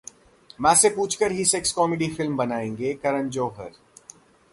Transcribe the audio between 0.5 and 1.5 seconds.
मां से पूछकर ही